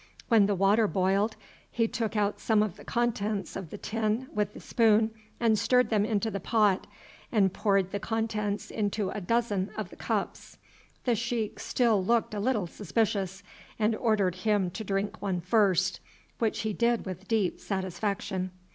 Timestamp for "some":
2.39-2.63